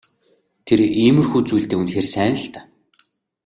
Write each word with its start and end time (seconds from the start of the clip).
Тэр 0.65 0.79
иймэрхүү 1.03 1.41
зүйлдээ 1.47 1.79
үнэхээр 1.79 2.07
сайн 2.15 2.33
л 2.41 2.45
даа. 2.53 2.65